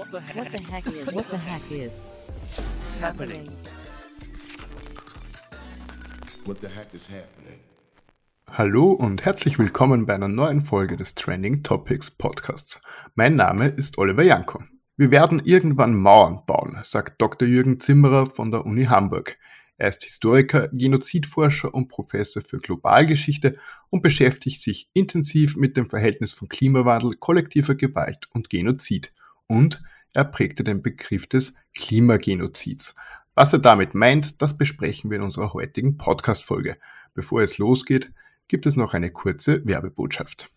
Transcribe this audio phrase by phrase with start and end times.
[0.00, 2.02] What the heck, what the heck is what the heck is
[3.00, 3.50] happening?
[6.46, 7.60] What the heck is happening?
[8.46, 12.80] Hallo und herzlich willkommen bei einer neuen Folge des Trending Topics Podcasts.
[13.14, 14.62] Mein Name ist Oliver Janko.
[14.96, 17.46] Wir werden irgendwann Mauern bauen, sagt Dr.
[17.46, 19.36] Jürgen Zimmerer von der Uni Hamburg.
[19.76, 23.58] Er ist Historiker, Genozidforscher und Professor für Globalgeschichte
[23.90, 29.12] und beschäftigt sich intensiv mit dem Verhältnis von Klimawandel, kollektiver Gewalt und Genozid.
[29.50, 29.82] Und
[30.14, 32.94] er prägte den Begriff des Klimagenozids.
[33.34, 36.76] Was er damit meint, das besprechen wir in unserer heutigen Podcast-Folge.
[37.14, 38.12] Bevor es losgeht,
[38.46, 40.48] gibt es noch eine kurze Werbebotschaft.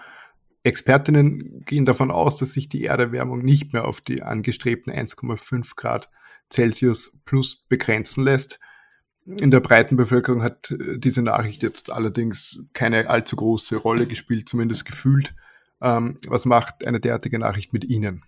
[0.62, 6.10] Expertinnen gehen davon aus, dass sich die Erderwärmung nicht mehr auf die angestrebten 1,5 Grad
[6.52, 8.60] Celsius plus begrenzen lässt.
[9.24, 14.84] In der breiten Bevölkerung hat diese Nachricht jetzt allerdings keine allzu große Rolle gespielt, zumindest
[14.84, 15.34] gefühlt.
[15.80, 18.22] Ähm, was macht eine derartige Nachricht mit Ihnen?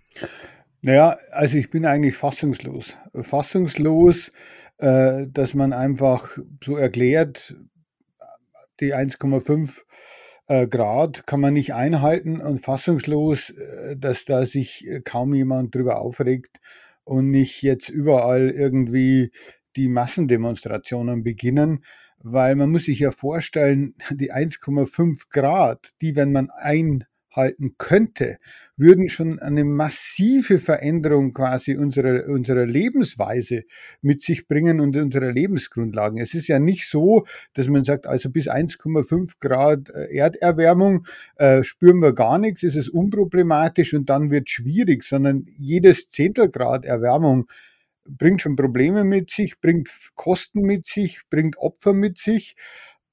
[0.81, 2.97] Naja, also ich bin eigentlich fassungslos.
[3.13, 4.31] Fassungslos,
[4.77, 7.55] äh, dass man einfach so erklärt,
[8.79, 9.81] die 1,5
[10.47, 15.99] äh, Grad kann man nicht einhalten und fassungslos, äh, dass da sich kaum jemand drüber
[15.99, 16.61] aufregt
[17.03, 19.31] und nicht jetzt überall irgendwie
[19.75, 21.83] die Massendemonstrationen beginnen,
[22.19, 28.37] weil man muss sich ja vorstellen, die 1,5 Grad, die, wenn man ein halten könnte,
[28.75, 33.63] würden schon eine massive Veränderung quasi unserer, unserer Lebensweise
[34.01, 36.19] mit sich bringen und unserer Lebensgrundlagen.
[36.19, 41.63] Es ist ja nicht so, dass man sagt, also bis 1,5 Grad äh, Erderwärmung äh,
[41.63, 47.47] spüren wir gar nichts, ist es unproblematisch und dann wird schwierig, sondern jedes Zehntelgrad Erwärmung
[48.09, 52.55] bringt schon Probleme mit sich, bringt Kosten mit sich, bringt Opfer mit sich.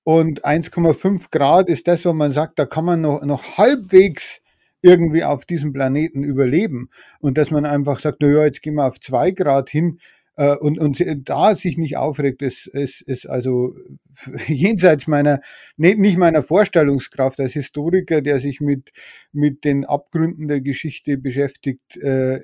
[0.08, 4.40] Und 1,5 Grad ist das, wo man sagt, da kann man noch, noch halbwegs
[4.80, 6.90] irgendwie auf diesem Planeten überleben.
[7.18, 9.98] Und dass man einfach sagt, naja, jetzt gehen wir auf 2 Grad hin
[10.36, 13.74] äh, und, und da sich nicht aufregt, ist, ist, ist also
[14.46, 15.40] jenseits meiner,
[15.76, 18.92] nicht meiner Vorstellungskraft als Historiker, der sich mit,
[19.32, 22.38] mit den Abgründen der Geschichte beschäftigt, äh,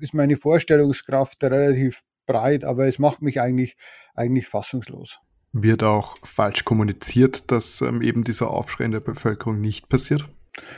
[0.00, 3.76] ist meine Vorstellungskraft relativ breit, aber es macht mich eigentlich,
[4.16, 5.20] eigentlich fassungslos.
[5.52, 10.28] Wird auch falsch kommuniziert, dass ähm, eben dieser Aufschrei in der Bevölkerung nicht passiert?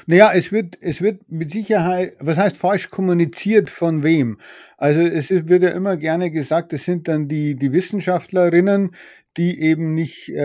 [0.07, 4.39] Naja, es wird, es wird mit Sicherheit, was heißt falsch kommuniziert von wem?
[4.77, 8.93] Also es wird ja immer gerne gesagt, es sind dann die, die Wissenschaftlerinnen,
[9.37, 10.43] die eben nicht äh,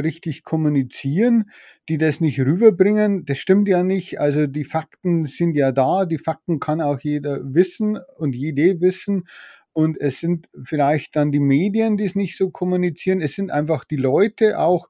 [0.00, 1.50] richtig kommunizieren,
[1.88, 3.24] die das nicht rüberbringen.
[3.24, 4.20] Das stimmt ja nicht.
[4.20, 9.24] Also die Fakten sind ja da, die Fakten kann auch jeder wissen und jede wissen.
[9.72, 13.20] Und es sind vielleicht dann die Medien, die es nicht so kommunizieren.
[13.20, 14.88] Es sind einfach die Leute auch,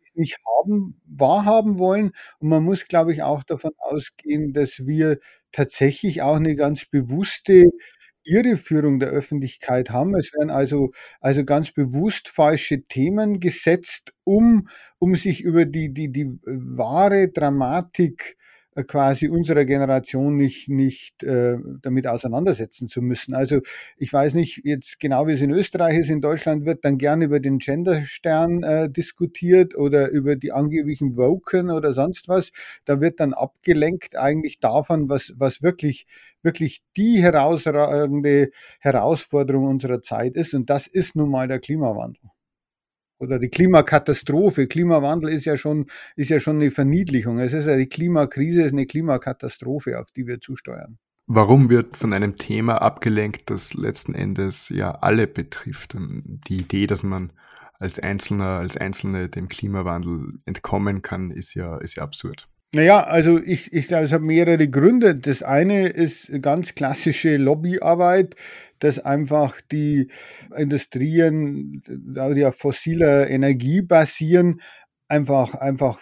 [0.00, 2.12] die es nicht haben, wahrhaben wollen.
[2.38, 5.18] Und man muss, glaube ich, auch davon ausgehen, dass wir
[5.52, 7.64] tatsächlich auch eine ganz bewusste
[8.24, 10.14] Irreführung der Öffentlichkeit haben.
[10.14, 16.10] Es werden also, also ganz bewusst falsche Themen gesetzt, um, um sich über die, die,
[16.12, 18.51] die wahre Dramatik äh,
[18.86, 23.34] quasi unserer Generation nicht, nicht äh, damit auseinandersetzen zu müssen.
[23.34, 23.60] Also
[23.98, 27.26] ich weiß nicht jetzt genau, wie es in Österreich ist, in Deutschland wird dann gerne
[27.26, 32.50] über den Genderstern äh, diskutiert oder über die angeblichen Woken oder sonst was.
[32.84, 36.06] Da wird dann abgelenkt eigentlich davon, was, was wirklich,
[36.42, 40.54] wirklich die herausragende Herausforderung unserer Zeit ist.
[40.54, 42.31] Und das ist nun mal der Klimawandel
[43.22, 44.66] oder die Klimakatastrophe.
[44.66, 45.86] Klimawandel ist ja schon,
[46.16, 47.38] ist ja schon eine Verniedlichung.
[47.38, 50.98] Es ist ja die Klimakrise, ist eine Klimakatastrophe, auf die wir zusteuern.
[51.26, 55.96] Warum wird von einem Thema abgelenkt, das letzten Endes ja alle betrifft?
[55.96, 57.32] Die Idee, dass man
[57.78, 62.48] als Einzelner, als Einzelne dem Klimawandel entkommen kann, ist ja, ist ja absurd.
[62.74, 65.14] Naja, also ich, ich glaube, es hat mehrere Gründe.
[65.14, 68.34] Das eine ist ganz klassische Lobbyarbeit,
[68.78, 70.08] dass einfach die
[70.56, 74.60] Industrien, die auf fossiler Energie basieren,
[75.06, 76.00] einfach, einfach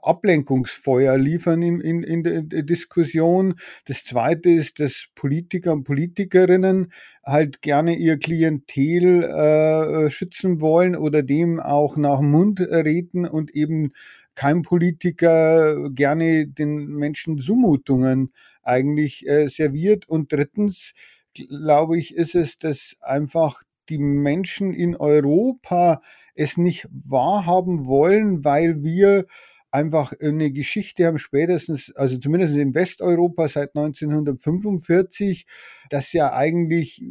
[0.00, 3.56] Ablenkungsfeuer liefern in, in, in der Diskussion.
[3.86, 6.92] Das zweite ist, dass Politiker und Politikerinnen
[7.24, 13.90] halt gerne ihr Klientel äh, schützen wollen oder dem auch nach Mund reden und eben
[14.36, 20.08] kein Politiker gerne den Menschen Zumutungen eigentlich äh, serviert.
[20.08, 20.92] Und drittens,
[21.34, 26.02] glaube ich, ist es, dass einfach die Menschen in Europa
[26.34, 29.26] es nicht wahrhaben wollen, weil wir
[29.70, 35.46] einfach eine Geschichte haben, spätestens, also zumindest in Westeuropa seit 1945,
[35.90, 37.02] das ja eigentlich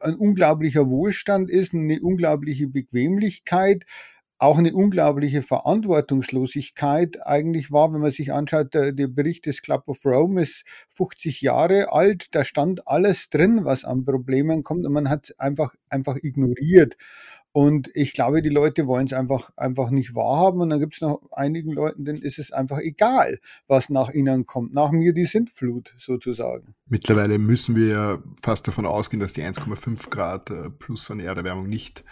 [0.00, 3.84] ein unglaublicher Wohlstand ist, eine unglaubliche Bequemlichkeit,
[4.38, 9.84] auch eine unglaubliche Verantwortungslosigkeit eigentlich war, wenn man sich anschaut, der, der, Bericht des Club
[9.86, 14.92] of Rome ist 50 Jahre alt, da stand alles drin, was an Problemen kommt und
[14.92, 16.96] man hat es einfach, einfach ignoriert.
[17.56, 20.60] Und ich glaube, die Leute wollen es einfach, einfach nicht wahrhaben.
[20.60, 23.38] Und dann gibt es noch einigen Leuten, denen ist es einfach egal,
[23.68, 24.74] was nach ihnen kommt.
[24.74, 26.74] Nach mir die Sintflut sozusagen.
[26.88, 31.68] Mittlerweile müssen wir ja fast davon ausgehen, dass die 1,5 Grad äh, plus an Erderwärmung
[31.68, 32.04] nicht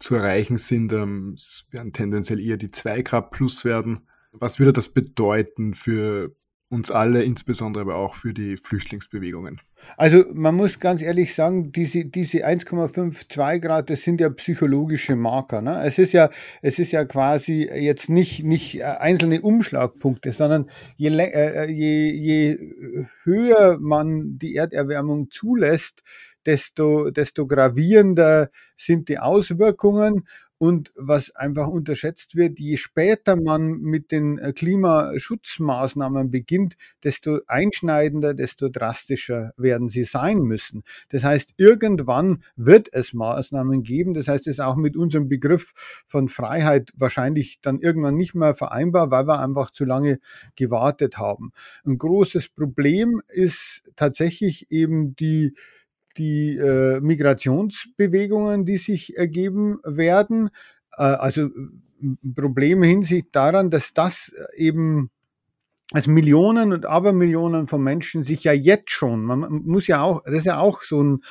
[0.00, 0.92] zu erreichen sind.
[0.92, 4.08] Ähm, es werden tendenziell eher die 2 Grad plus werden.
[4.32, 6.34] Was würde das bedeuten für
[6.70, 9.60] uns alle, insbesondere aber auch für die Flüchtlingsbewegungen?
[9.96, 15.62] Also man muss ganz ehrlich sagen, diese, diese 1,52 Grad, das sind ja psychologische Marker.
[15.62, 15.82] Ne?
[15.84, 16.30] Es, ist ja,
[16.62, 22.58] es ist ja quasi jetzt nicht, nicht äh, einzelne Umschlagpunkte, sondern je, äh, je, je
[23.24, 26.02] höher man die Erderwärmung zulässt,
[26.46, 30.26] desto, desto gravierender sind die Auswirkungen.
[30.62, 38.34] Und was einfach unterschätzt wird, je später man mit den äh, Klimaschutzmaßnahmen beginnt, desto einschneidender,
[38.34, 40.82] desto drastischer werden sie sein müssen.
[41.08, 44.12] Das heißt, irgendwann wird es Maßnahmen geben.
[44.12, 45.72] Das heißt, es ist auch mit unserem Begriff
[46.06, 50.20] von Freiheit wahrscheinlich dann irgendwann nicht mehr vereinbar, weil wir einfach zu lange
[50.56, 51.52] gewartet haben.
[51.86, 55.54] Ein großes Problem ist tatsächlich eben die
[56.16, 60.50] die äh, Migrationsbewegungen, die sich ergeben werden.
[60.96, 61.50] Äh, also
[62.34, 65.10] Probleme hinsicht daran, dass das eben
[65.92, 70.34] als Millionen und Abermillionen von Menschen sich ja jetzt schon, man muss ja auch, das
[70.34, 71.22] ist ja auch so ein,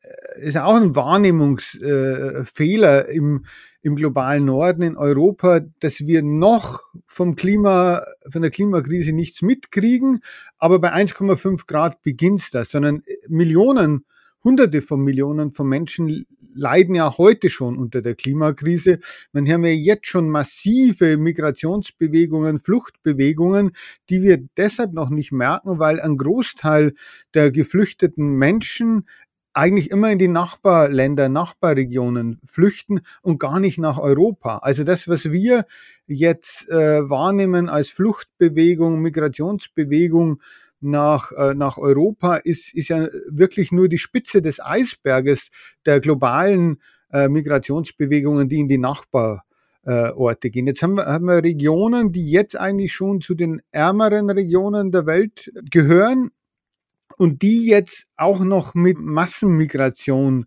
[0.00, 3.44] äh, ist ja auch ein Wahrnehmungsfehler äh, im,
[3.84, 10.20] im globalen Norden in Europa, dass wir noch vom Klima, von der Klimakrise nichts mitkriegen,
[10.58, 14.04] aber bei 1,5 Grad beginnt das, sondern Millionen
[14.44, 18.98] Hunderte von Millionen von Menschen leiden ja heute schon unter der Klimakrise.
[19.32, 23.72] Man haben ja jetzt schon massive Migrationsbewegungen, Fluchtbewegungen,
[24.10, 26.92] die wir deshalb noch nicht merken, weil ein Großteil
[27.32, 29.08] der geflüchteten Menschen
[29.54, 34.58] eigentlich immer in die Nachbarländer, Nachbarregionen flüchten und gar nicht nach Europa.
[34.58, 35.64] Also das, was wir
[36.06, 40.40] jetzt äh, wahrnehmen als Fluchtbewegung, Migrationsbewegung,
[40.84, 45.50] nach, äh, nach Europa ist, ist ja wirklich nur die Spitze des Eisberges
[45.86, 46.80] der globalen
[47.10, 50.66] äh, Migrationsbewegungen, die in die Nachbarorte gehen.
[50.66, 55.06] Jetzt haben wir, haben wir Regionen, die jetzt eigentlich schon zu den ärmeren Regionen der
[55.06, 56.30] Welt gehören
[57.16, 60.46] und die jetzt auch noch mit Massenmigration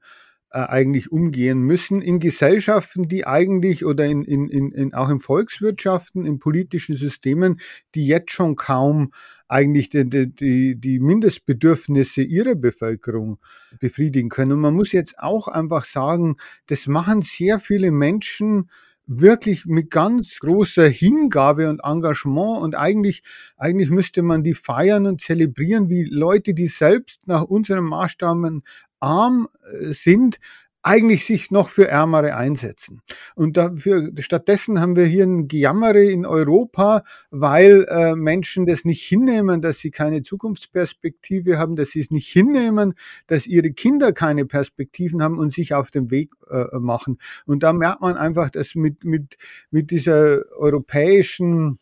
[0.49, 6.25] äh, eigentlich umgehen müssen in Gesellschaften, die eigentlich oder in, in, in, auch in Volkswirtschaften,
[6.25, 7.59] in politischen Systemen,
[7.95, 9.11] die jetzt schon kaum
[9.49, 13.39] eigentlich die, die, die Mindestbedürfnisse ihrer Bevölkerung
[13.79, 14.53] befriedigen können.
[14.53, 16.37] Und man muss jetzt auch einfach sagen,
[16.67, 18.69] das machen sehr viele Menschen
[19.07, 23.23] wirklich mit ganz großer Hingabe und Engagement und eigentlich,
[23.57, 28.63] eigentlich müsste man die feiern und zelebrieren wie Leute, die selbst nach unseren Maßstaben
[28.99, 30.39] arm äh, sind,
[30.87, 33.01] eigentlich sich noch für Ärmere einsetzen.
[33.35, 39.03] Und dafür, stattdessen haben wir hier ein Gejammere in Europa, weil äh, Menschen das nicht
[39.03, 42.93] hinnehmen, dass sie keine Zukunftsperspektive haben, dass sie es nicht hinnehmen,
[43.27, 47.17] dass ihre Kinder keine Perspektiven haben und sich auf den Weg äh, machen.
[47.45, 49.37] Und da merkt man einfach, dass mit, mit,
[49.69, 51.79] mit dieser europäischen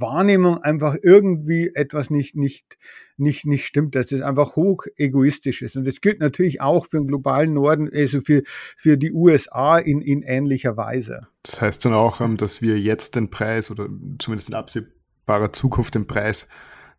[0.00, 2.76] Wahrnehmung einfach irgendwie etwas nicht, nicht,
[3.16, 5.76] nicht, nicht stimmt, dass das einfach hoch egoistisch ist.
[5.76, 8.42] Und das gilt natürlich auch für den globalen Norden, also für,
[8.76, 11.28] für die USA in, in ähnlicher Weise.
[11.42, 13.88] Das heißt dann auch, ähm, dass wir jetzt den Preis oder
[14.18, 16.48] zumindest in absehbarer Zukunft den Preis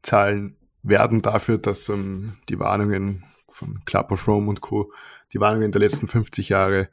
[0.02, 4.92] zahlen werden dafür, dass ähm, die Warnungen von Club of Rome und Co.,
[5.34, 6.90] die Warnungen der letzten 50 Jahre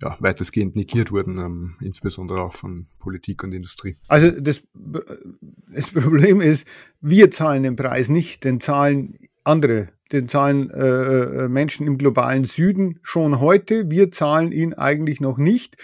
[0.00, 3.96] ja, weitestgehend negiert wurden, ähm, insbesondere auch von Politik und Industrie.
[4.06, 6.66] Also das, das Problem ist,
[7.00, 12.44] wir zahlen den Preis nicht, den zahlen andere, den zahlen äh, äh, Menschen im globalen
[12.44, 13.90] Süden schon heute.
[13.90, 15.76] Wir zahlen ihn eigentlich noch nicht.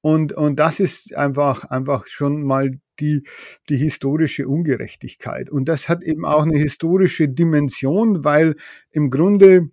[0.00, 3.22] Und, und das ist einfach, einfach schon mal die,
[3.68, 5.50] die historische Ungerechtigkeit.
[5.50, 8.56] Und das hat eben auch eine historische Dimension, weil
[8.90, 9.70] im Grunde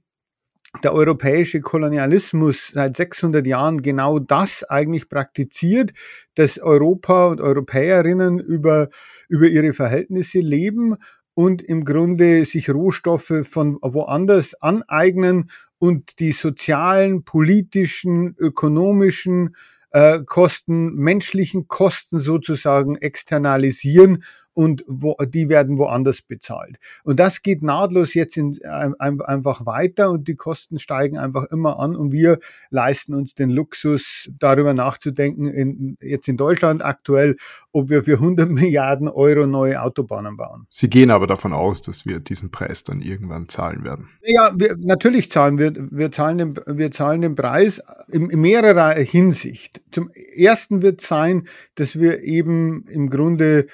[0.83, 5.91] der europäische Kolonialismus seit 600 Jahren genau das eigentlich praktiziert,
[6.35, 8.89] dass Europa und Europäerinnen über,
[9.27, 10.95] über ihre Verhältnisse leben
[11.33, 15.49] und im Grunde sich Rohstoffe von woanders aneignen
[15.79, 19.55] und die sozialen, politischen, ökonomischen
[19.91, 24.23] äh, Kosten, menschlichen Kosten sozusagen externalisieren
[24.59, 26.79] und wo, die werden woanders bezahlt.
[27.05, 31.79] Und das geht nahtlos jetzt in, ein, einfach weiter und die Kosten steigen einfach immer
[31.79, 32.39] an und wir
[32.69, 37.37] leisten uns den Luxus, darüber nachzudenken, in, jetzt in Deutschland aktuell,
[37.71, 40.67] ob wir für 100 Milliarden Euro neue Autobahnen bauen.
[40.69, 44.09] Sie gehen aber davon aus, dass wir diesen Preis dann irgendwann zahlen werden.
[44.23, 48.91] Ja, wir, natürlich zahlen wir, wir zahlen den, wir zahlen den Preis in, in mehrerer
[48.95, 49.81] Hinsicht.
[49.91, 53.67] Zum ersten wird sein, dass wir eben im Grunde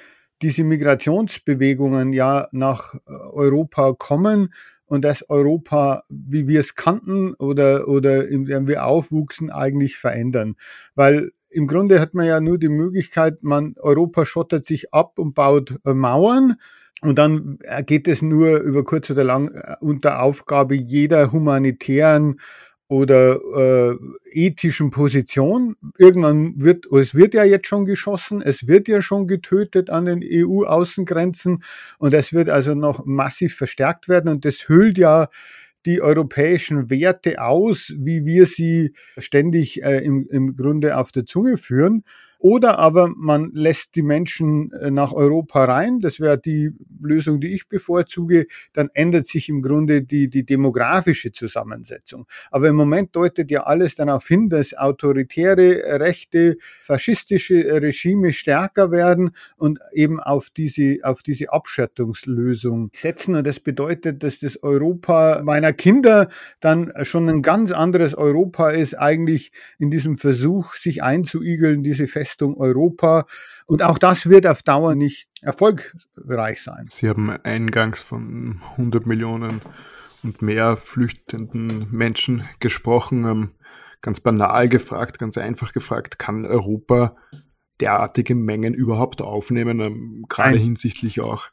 [0.45, 4.53] diese Migrationsbewegungen ja nach äh, Europa kommen
[4.85, 10.55] und dass Europa, wie wir es kannten oder, oder in dem wir aufwuchsen, eigentlich verändern.
[10.93, 15.33] Weil im Grunde hat man ja nur die Möglichkeit, man, Europa schottet sich ab und
[15.33, 16.57] baut äh, Mauern.
[17.01, 22.39] Und dann geht es nur über kurz oder lang äh, unter Aufgabe jeder humanitären
[22.87, 23.95] oder äh,
[24.31, 25.75] ethischen Position.
[25.97, 30.23] Irgendwann wird, es wird ja jetzt schon geschossen, es wird ja schon getötet an den
[30.23, 31.63] EU-Außengrenzen
[31.97, 35.29] und es wird also noch massiv verstärkt werden und das hüllt ja
[35.85, 41.57] die europäischen Werte aus, wie wir sie ständig äh, im, im Grunde auf der Zunge
[41.57, 42.03] führen.
[42.39, 45.99] Oder aber man lässt die Menschen äh, nach Europa rein.
[45.99, 48.45] Das wäre die Lösung, die ich bevorzuge.
[48.73, 52.27] Dann ändert sich im Grunde die, die demografische Zusammensetzung.
[52.51, 59.31] Aber im Moment deutet ja alles darauf hin, dass autoritäre, rechte, faschistische Regime stärker werden
[59.57, 63.35] und eben auf diese, auf diese Abschattungslösung setzen.
[63.35, 68.93] Und das bedeutet, dass das Europa meiner Kinder dann schon ein ganz anderes Europa ist,
[68.95, 73.25] eigentlich in diesem Versuch, sich einzuigeln, diese fest Festung Europa.
[73.67, 76.87] Und auch das wird auf Dauer nicht erfolgreich sein.
[76.89, 79.61] Sie haben eingangs von 100 Millionen
[80.23, 83.25] und mehr flüchtenden Menschen gesprochen.
[83.25, 83.51] Ähm,
[84.01, 87.15] ganz banal gefragt, ganz einfach gefragt, kann Europa
[87.79, 90.63] derartige Mengen überhaupt aufnehmen, ähm, gerade Nein.
[90.63, 91.49] hinsichtlich auch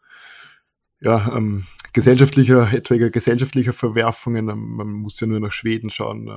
[1.01, 4.49] ja, ähm, gesellschaftlicher, etwaiger gesellschaftlicher Verwerfungen.
[4.49, 6.29] Ähm, man muss ja nur nach Schweden schauen.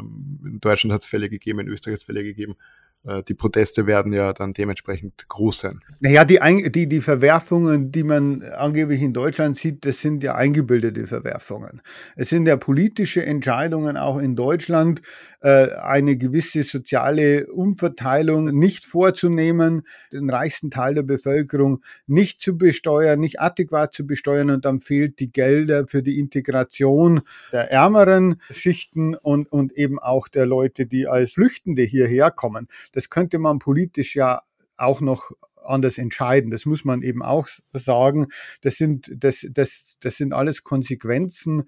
[0.44, 2.56] In Deutschland hat es Fälle gegeben, in Österreich hat es Fälle gegeben.
[3.06, 5.82] Äh, die Proteste werden ja dann dementsprechend groß sein.
[6.00, 6.40] Naja, die,
[6.72, 11.82] die, die Verwerfungen, die man angeblich in Deutschland sieht, das sind ja eingebildete Verwerfungen.
[12.16, 15.02] Es sind ja politische Entscheidungen auch in Deutschland,
[15.46, 23.20] äh, eine gewisse soziale Umverteilung nicht vorzunehmen, den reichsten Teil der Bevölkerung nicht zu besteuern,
[23.20, 27.22] nicht adäquat zu besteuern und dann fehlt die Gelder für die Integration
[27.52, 32.68] der ärmeren Schichten und, und eben auch der Leute, die als Flüchtende hierher kommen.
[32.96, 34.42] Das könnte man politisch ja
[34.78, 35.32] auch noch
[35.64, 36.52] anders entscheiden.
[36.52, 38.28] Das muss man eben auch sagen.
[38.62, 41.64] Das sind, das, das, das sind alles Konsequenzen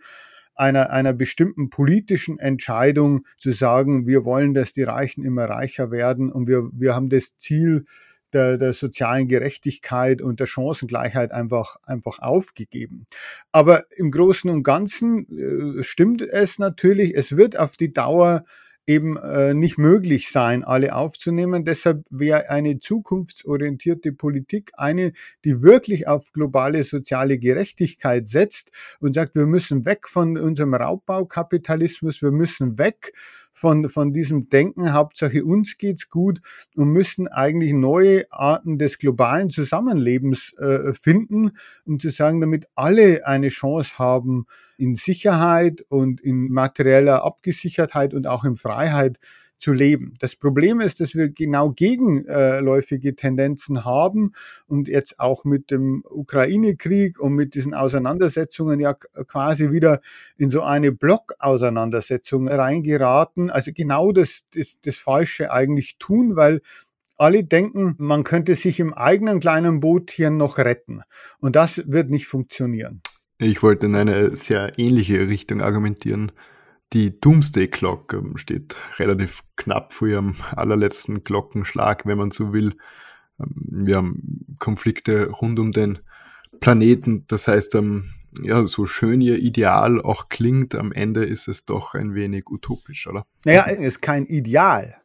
[0.56, 6.32] einer, einer bestimmten politischen Entscheidung zu sagen, wir wollen, dass die Reichen immer reicher werden
[6.32, 7.86] und wir, wir haben das Ziel
[8.34, 13.06] der, der sozialen Gerechtigkeit und der Chancengleichheit einfach, einfach aufgegeben.
[13.52, 18.44] Aber im Großen und Ganzen äh, stimmt es natürlich, es wird auf die Dauer
[18.88, 21.65] eben äh, nicht möglich sein, alle aufzunehmen.
[21.65, 25.12] Deshalb wäre eine zukunftsorientierte Politik eine,
[25.44, 32.22] die wirklich auf globale soziale Gerechtigkeit setzt und sagt, wir müssen weg von unserem Raubbaukapitalismus,
[32.22, 33.13] wir müssen weg
[33.58, 36.42] von, von diesem Denken, Hauptsache uns geht's gut
[36.76, 43.26] und müssen eigentlich neue Arten des globalen Zusammenlebens äh, finden, um zu sagen, damit alle
[43.26, 44.46] eine Chance haben,
[44.78, 49.18] in Sicherheit und in materieller Abgesichertheit und auch in Freiheit
[49.58, 50.14] zu leben.
[50.20, 54.34] Das Problem ist, dass wir genau gegenläufige Tendenzen haben
[54.68, 60.02] und jetzt auch mit dem Ukraine-Krieg und mit diesen Auseinandersetzungen ja quasi wieder
[60.38, 63.50] in so eine Blockauseinandersetzung reingeraten.
[63.50, 66.62] Also genau das, das, das Falsche eigentlich tun, weil
[67.18, 71.02] alle denken, man könnte sich im eigenen kleinen Bootchen noch retten.
[71.40, 73.02] Und das wird nicht funktionieren.
[73.40, 76.32] Ich wollte in eine sehr ähnliche Richtung argumentieren.
[76.94, 82.75] Die Doomsday Clock steht relativ knapp vor ihrem allerletzten Glockenschlag, wenn man so will.
[83.39, 86.00] Ähm, wir haben Konflikte rund um den
[86.60, 87.25] Planeten.
[87.27, 88.10] Das heißt, ähm,
[88.41, 93.08] ja, so schön ihr Ideal auch klingt, am Ende ist es doch ein wenig utopisch,
[93.08, 93.25] oder?
[93.46, 94.96] Naja, es ist kein Ideal.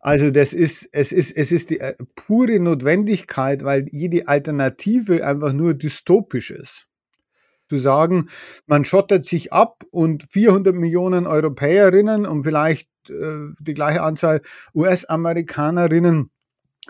[0.00, 5.54] Also das ist, es ist, es ist die äh, pure Notwendigkeit, weil jede Alternative einfach
[5.54, 6.86] nur dystopisch ist.
[7.68, 8.28] Zu sagen,
[8.66, 14.42] man schottert sich ab und 400 Millionen Europäerinnen und vielleicht äh, die gleiche Anzahl
[14.74, 16.30] US-Amerikanerinnen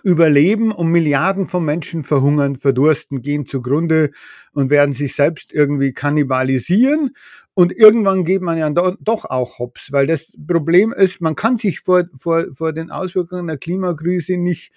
[0.03, 4.11] überleben und Milliarden von Menschen verhungern, verdursten, gehen zugrunde
[4.53, 7.11] und werden sich selbst irgendwie kannibalisieren.
[7.55, 11.81] Und irgendwann geht man ja doch auch hops, weil das Problem ist, man kann sich
[11.81, 14.73] vor, vor, vor den Auswirkungen der Klimakrise nicht,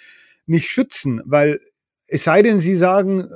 [0.46, 1.60] nicht schützen, weil
[2.08, 3.30] es sei denn, Sie sagen,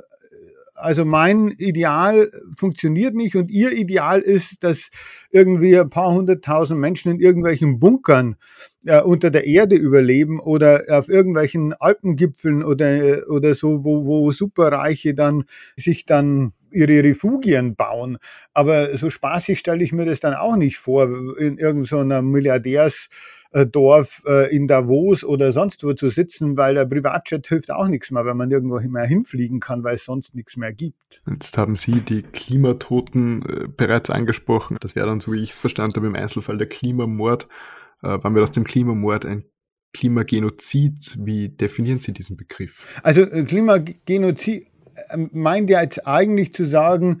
[0.74, 4.90] also mein Ideal funktioniert nicht und ihr Ideal ist, dass
[5.30, 8.36] irgendwie ein paar hunderttausend Menschen in irgendwelchen Bunkern
[8.84, 15.14] äh, unter der Erde überleben oder auf irgendwelchen Alpengipfeln oder, oder so, wo, wo Superreiche
[15.14, 15.44] dann
[15.76, 18.18] sich dann ihre Refugien bauen.
[18.54, 21.04] Aber so spaßig stelle ich mir das dann auch nicht vor,
[21.38, 26.86] in irgendeiner Milliardärs- äh, Dorf äh, in Davos oder sonst wo zu sitzen, weil der
[26.86, 30.56] Privatjet hilft auch nichts mehr, wenn man irgendwo mehr hinfliegen kann, weil es sonst nichts
[30.56, 31.22] mehr gibt.
[31.28, 34.76] Jetzt haben Sie die Klimatoten äh, bereits angesprochen.
[34.80, 37.48] Das wäre dann, so wie ich es verstanden habe, im Einzelfall der Klimamord.
[38.04, 39.44] Wann wird aus dem Klimamord ein
[39.94, 41.18] Klimagenozid?
[41.20, 42.88] Wie definieren Sie diesen Begriff?
[43.04, 44.66] Also Klimagenozid
[45.30, 47.20] meint ja jetzt eigentlich zu sagen,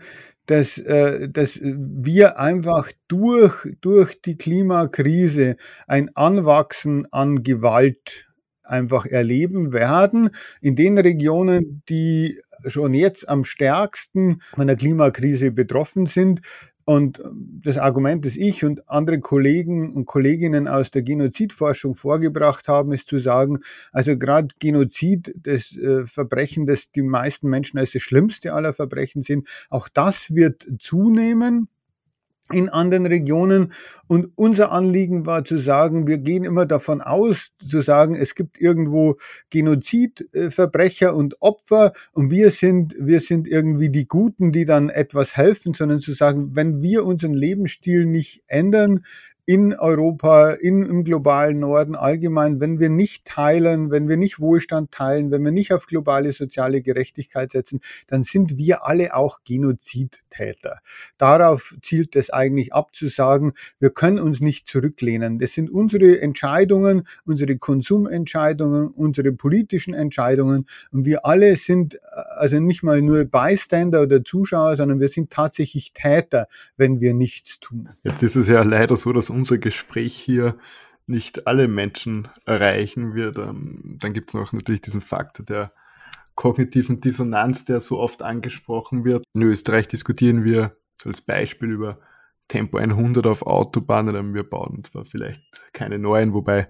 [0.52, 5.56] dass, äh, dass wir einfach durch, durch die Klimakrise
[5.86, 8.28] ein Anwachsen an Gewalt
[8.62, 10.28] einfach erleben werden.
[10.60, 16.42] In den Regionen, die schon jetzt am stärksten von der Klimakrise betroffen sind,
[16.84, 22.68] und ähm, das Argument, das ich und andere Kollegen und Kolleginnen aus der Genozidforschung vorgebracht
[22.68, 23.60] haben, ist zu sagen,
[23.92, 29.22] also gerade Genozid, das äh, Verbrechen, das die meisten Menschen als das schlimmste aller Verbrechen
[29.22, 31.68] sind, auch das wird zunehmen
[32.52, 33.72] in anderen Regionen.
[34.06, 38.60] Und unser Anliegen war zu sagen, wir gehen immer davon aus, zu sagen, es gibt
[38.60, 39.16] irgendwo
[39.50, 45.74] Genozidverbrecher und Opfer und wir sind, wir sind irgendwie die Guten, die dann etwas helfen,
[45.74, 49.00] sondern zu sagen, wenn wir unseren Lebensstil nicht ändern,
[49.44, 54.92] in Europa, in, im globalen Norden allgemein, wenn wir nicht teilen, wenn wir nicht Wohlstand
[54.92, 60.78] teilen, wenn wir nicht auf globale soziale Gerechtigkeit setzen, dann sind wir alle auch Genozidtäter.
[61.18, 65.40] Darauf zielt es eigentlich ab zu sagen, wir können uns nicht zurücklehnen.
[65.40, 71.98] Das sind unsere Entscheidungen, unsere Konsumentscheidungen, unsere politischen Entscheidungen und wir alle sind
[72.36, 77.58] also nicht mal nur Bystander oder Zuschauer, sondern wir sind tatsächlich Täter, wenn wir nichts
[77.58, 77.88] tun.
[78.04, 80.56] Jetzt ist es ja leider so, dass unser Gespräch hier
[81.08, 83.38] nicht alle Menschen erreichen wird.
[83.38, 85.72] Ähm, dann gibt es noch natürlich diesen Faktor der
[86.36, 89.24] kognitiven Dissonanz, der so oft angesprochen wird.
[89.34, 91.98] In Österreich diskutieren wir als Beispiel über
[92.46, 94.32] Tempo 100 auf Autobahnen.
[94.32, 96.68] Wir bauen zwar vielleicht keine neuen, wobei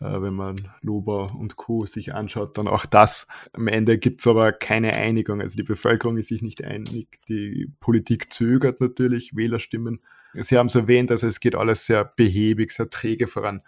[0.00, 1.84] wenn man Lober und Co.
[1.84, 3.26] sich anschaut, dann auch das.
[3.52, 5.40] Am Ende gibt es aber keine Einigung.
[5.40, 10.00] Also die Bevölkerung ist sich nicht einig, die Politik zögert natürlich, Wählerstimmen.
[10.32, 13.62] Sie haben es erwähnt, also es geht alles sehr behäbig, sehr träge voran.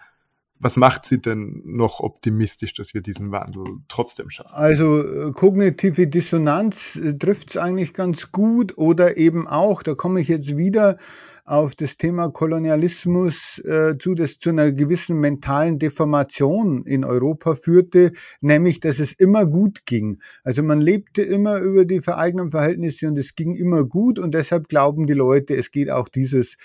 [0.59, 4.55] Was macht Sie denn noch optimistisch, dass wir diesen Wandel trotzdem schaffen?
[4.55, 10.21] Also äh, kognitive Dissonanz äh, trifft es eigentlich ganz gut oder eben auch, da komme
[10.21, 10.99] ich jetzt wieder
[11.45, 18.13] auf das Thema Kolonialismus äh, zu, das zu einer gewissen mentalen Deformation in Europa führte,
[18.41, 20.21] nämlich dass es immer gut ging.
[20.45, 24.69] Also man lebte immer über die vereigenen Verhältnisse und es ging immer gut und deshalb
[24.69, 26.57] glauben die Leute, es geht auch dieses,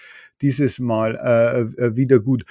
[0.41, 2.45] dieses Mal äh, äh wieder gut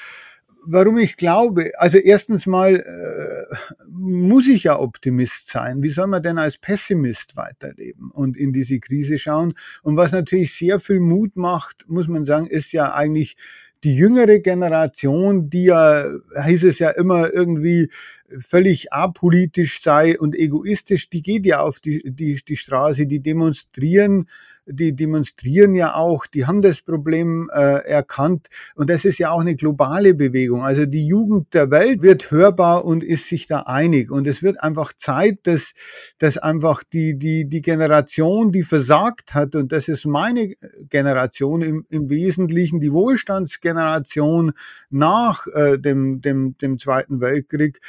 [0.66, 3.56] warum ich glaube, also erstens mal äh,
[3.88, 5.82] muss ich ja Optimist sein.
[5.82, 9.54] Wie soll man denn als Pessimist weiterleben und in diese Krise schauen?
[9.82, 13.36] Und was natürlich sehr viel Mut macht, muss man sagen, ist ja eigentlich
[13.84, 16.08] die jüngere Generation, die ja,
[16.44, 17.90] hieß es ja immer irgendwie
[18.38, 24.28] völlig apolitisch sei und egoistisch, die geht ja auf die, die, die Straße, die demonstrieren
[24.66, 29.40] die demonstrieren ja auch, die haben das Problem äh, erkannt und das ist ja auch
[29.40, 30.64] eine globale Bewegung.
[30.64, 34.60] Also die Jugend der Welt wird hörbar und ist sich da einig und es wird
[34.60, 35.72] einfach Zeit, dass,
[36.18, 40.54] dass einfach die, die, die Generation, die versagt hat und das ist meine
[40.90, 44.52] Generation im, im Wesentlichen, die Wohlstandsgeneration
[44.90, 47.80] nach äh, dem, dem, dem Zweiten Weltkrieg,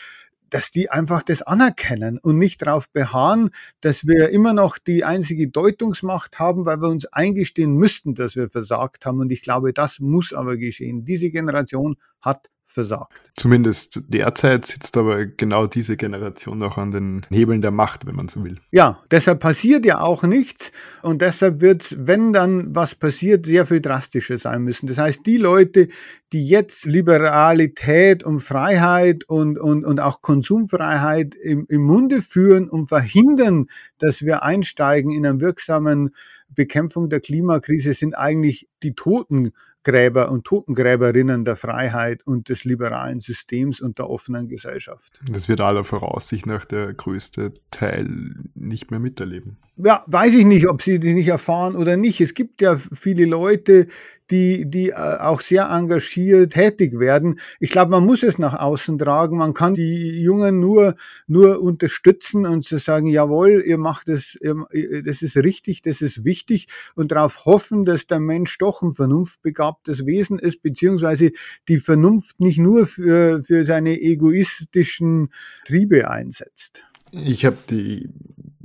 [0.49, 5.47] dass die einfach das anerkennen und nicht darauf beharren, dass wir immer noch die einzige
[5.47, 9.19] Deutungsmacht haben, weil wir uns eingestehen müssten, dass wir versagt haben.
[9.19, 11.05] Und ich glaube, das muss aber geschehen.
[11.05, 13.31] Diese Generation hat versagt.
[13.35, 18.27] Zumindest derzeit sitzt aber genau diese Generation noch an den Hebeln der Macht, wenn man
[18.27, 18.57] so will.
[18.71, 23.79] Ja, deshalb passiert ja auch nichts und deshalb wird, wenn dann was passiert, sehr viel
[23.79, 24.87] drastischer sein müssen.
[24.87, 25.87] Das heißt, die Leute,
[26.33, 32.87] die jetzt Liberalität und Freiheit und, und, und auch Konsumfreiheit im, im Munde führen und
[32.87, 36.13] verhindern, dass wir einsteigen in einen wirksamen
[36.49, 39.53] Bekämpfung der Klimakrise, sind eigentlich die Toten
[39.87, 45.21] Gräber und Totengräberinnen der Freiheit und des liberalen Systems und der offenen Gesellschaft.
[45.31, 49.55] Das wird aller Voraussicht nach der größte Teil nicht mehr miterleben.
[49.77, 52.19] Ja, weiß ich nicht, ob sie die nicht erfahren oder nicht.
[52.19, 53.87] Es gibt ja viele Leute,
[54.29, 57.39] die, die äh, auch sehr engagiert tätig werden.
[57.59, 59.37] Ich glaube, man muss es nach außen tragen.
[59.37, 60.95] Man kann die Jungen nur,
[61.27, 66.67] nur unterstützen und zu sagen, jawohl, ihr macht es, das ist richtig, das ist wichtig
[66.95, 71.31] und darauf hoffen, dass der Mensch doch ein vernunftbegabtes Wesen ist, beziehungsweise
[71.67, 75.29] die Vernunft nicht nur für, für seine egoistischen
[75.65, 76.83] Triebe einsetzt.
[77.11, 78.09] Ich habe die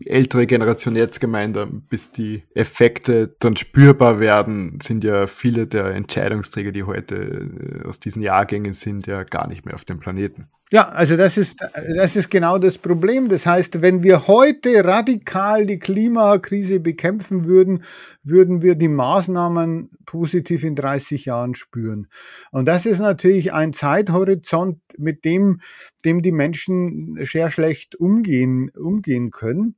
[0.07, 6.73] ältere Generation jetzt gemeint, bis die Effekte dann spürbar werden, sind ja viele der Entscheidungsträger,
[6.73, 10.49] die heute äh, aus diesen Jahrgängen sind, ja gar nicht mehr auf dem Planeten.
[10.73, 11.61] Ja, also das ist,
[11.95, 13.29] das ist genau das Problem.
[13.29, 17.85] Das heißt, wenn wir heute radikal die Klimakrise bekämpfen würden,
[18.23, 22.09] würden wir die Maßnahmen positiv in 30 Jahren spüren.
[22.53, 25.61] Und das ist natürlich ein Zeithorizont, mit dem,
[26.07, 29.77] dem die Menschen sehr schlecht umgehen, umgehen können.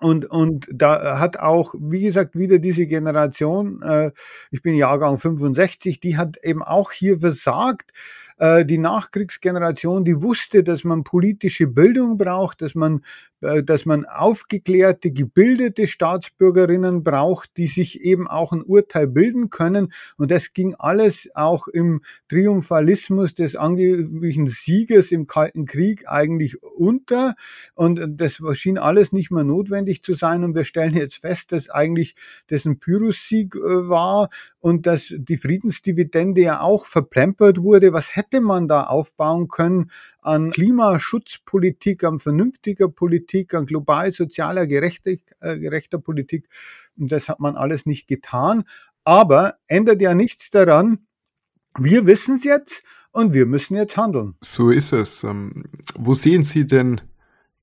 [0.00, 4.12] Und, und da hat auch, wie gesagt, wieder diese Generation, äh,
[4.50, 7.92] ich bin Jahrgang 65, die hat eben auch hier versagt,
[8.38, 13.02] äh, die Nachkriegsgeneration, die wusste, dass man politische Bildung braucht, dass man,
[13.40, 19.92] dass man aufgeklärte, gebildete Staatsbürgerinnen braucht, die sich eben auch ein Urteil bilden können.
[20.16, 27.34] Und das ging alles auch im Triumphalismus des angeblichen Siegers im Kalten Krieg eigentlich unter.
[27.74, 30.44] Und das schien alles nicht mehr notwendig zu sein.
[30.44, 32.14] Und wir stellen jetzt fest, dass eigentlich
[32.48, 37.92] das ein Pyrrhus-Sieg äh, war und dass die Friedensdividende ja auch verplempert wurde.
[37.92, 39.90] Was hätte man da aufbauen können
[40.22, 46.48] an Klimaschutzpolitik, an vernünftiger Politik, an global sozialer gerechter, äh, gerechter Politik.
[46.96, 48.64] Und das hat man alles nicht getan.
[49.04, 51.06] Aber ändert ja nichts daran.
[51.78, 54.34] Wir wissen es jetzt und wir müssen jetzt handeln.
[54.40, 55.24] So ist es.
[55.24, 55.64] Ähm,
[55.98, 57.00] wo sehen Sie denn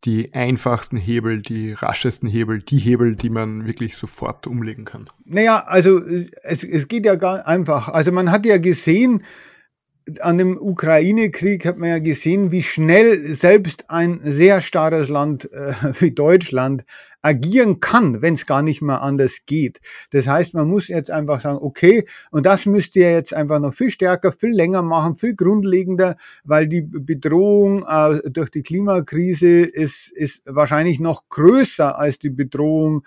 [0.04, 5.10] die einfachsten Hebel, die raschesten Hebel, die Hebel, die man wirklich sofort umlegen kann?
[5.26, 7.90] Naja, also es, es geht ja gar einfach.
[7.90, 9.24] Also man hat ja gesehen,
[10.22, 15.74] an dem Ukraine-Krieg hat man ja gesehen, wie schnell selbst ein sehr starres Land äh,
[16.00, 16.86] wie Deutschland
[17.22, 19.82] agieren kann, wenn es gar nicht mehr anders geht.
[20.12, 23.74] Das heißt, man muss jetzt einfach sagen, okay, und das müsst ihr jetzt einfach noch
[23.74, 30.12] viel stärker, viel länger machen, viel grundlegender, weil die Bedrohung äh, durch die Klimakrise ist,
[30.12, 33.04] ist wahrscheinlich noch größer als die Bedrohung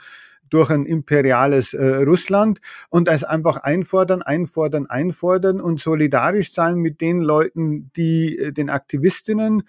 [0.50, 2.60] durch ein imperiales äh, Russland
[2.90, 8.68] und das einfach einfordern, einfordern, einfordern und solidarisch sein mit den Leuten, die äh, den
[8.68, 9.62] Aktivistinnen,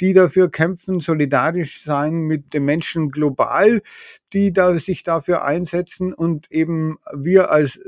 [0.00, 3.82] die dafür kämpfen, solidarisch sein mit den Menschen global,
[4.32, 7.80] die da sich dafür einsetzen und eben wir als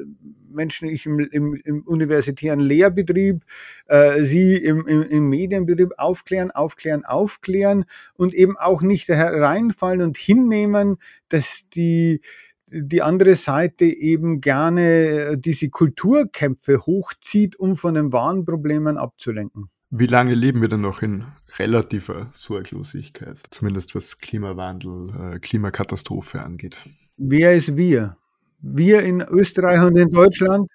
[0.48, 3.42] Menschen, ich im, im, im universitären Lehrbetrieb,
[3.86, 10.96] äh, Sie im, im, Medienbetrieb aufklären, aufklären, aufklären und eben auch nicht hereinfallen und hinnehmen,
[11.28, 12.20] dass die
[12.68, 19.70] die andere Seite eben gerne diese Kulturkämpfe hochzieht, um von den wahren Problemen abzulenken.
[19.90, 21.24] Wie lange leben wir denn noch in
[21.58, 26.82] relativer Sorglosigkeit, zumindest was Klimawandel, äh, Klimakatastrophe angeht?
[27.16, 28.16] Wer ist wir?
[28.60, 30.68] Wir in Österreich und in Deutschland?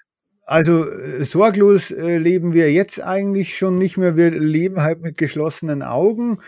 [0.44, 4.18] Also äh, sorglos äh, leben wir jetzt eigentlich schon nicht mehr.
[4.18, 6.40] Wir leben halt mit geschlossenen Augen.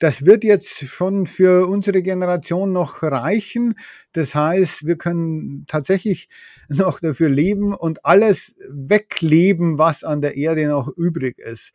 [0.00, 3.74] Das wird jetzt schon für unsere Generation noch reichen.
[4.12, 6.28] Das heißt, wir können tatsächlich
[6.68, 11.72] noch dafür leben und alles wegleben, was an der Erde noch übrig ist.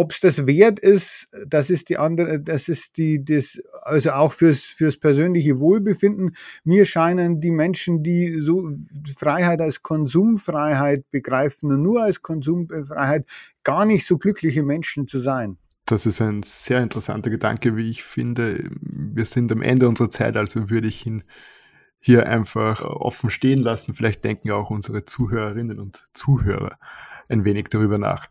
[0.00, 4.32] Ob es das wert ist, das ist die andere, das ist die, das, also auch
[4.32, 6.36] fürs, fürs persönliche Wohlbefinden.
[6.62, 8.70] Mir scheinen die Menschen, die so
[9.16, 13.26] Freiheit als Konsumfreiheit begreifen und nur als Konsumfreiheit,
[13.64, 15.58] gar nicht so glückliche Menschen zu sein.
[15.84, 18.70] Das ist ein sehr interessanter Gedanke, wie ich finde.
[18.80, 21.24] Wir sind am Ende unserer Zeit, also würde ich ihn
[21.98, 23.96] hier einfach offen stehen lassen.
[23.96, 26.78] Vielleicht denken auch unsere Zuhörerinnen und Zuhörer
[27.28, 28.28] ein wenig darüber nach.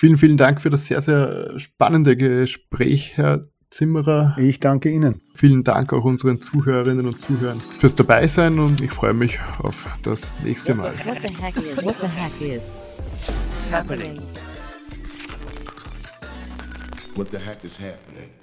[0.00, 4.36] Vielen, vielen Dank für das sehr, sehr spannende Gespräch, Herr Zimmerer.
[4.38, 5.20] Ich danke Ihnen.
[5.34, 10.32] Vielen Dank auch unseren Zuhörerinnen und Zuhörern fürs Dabeisein und ich freue mich auf das
[10.44, 10.92] nächste Mal.
[11.04, 12.72] What the heck is, what the heck is
[13.72, 14.20] happening?
[17.16, 18.37] What the heck is happening?